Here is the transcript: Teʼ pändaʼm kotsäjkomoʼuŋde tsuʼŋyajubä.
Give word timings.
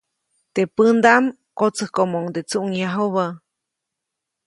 Teʼ 0.53 0.69
pändaʼm 0.75 1.25
kotsäjkomoʼuŋde 1.57 2.41
tsuʼŋyajubä. 2.49 3.25